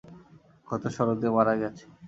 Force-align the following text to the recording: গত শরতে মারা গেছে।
গত 0.67 0.83
শরতে 0.95 1.27
মারা 1.35 1.53
গেছে। 1.61 1.85